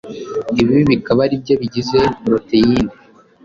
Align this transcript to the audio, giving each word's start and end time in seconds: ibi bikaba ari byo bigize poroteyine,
ibi 0.61 0.77
bikaba 0.89 1.19
ari 1.25 1.35
byo 1.43 1.55
bigize 1.61 1.99
poroteyine, 2.21 2.93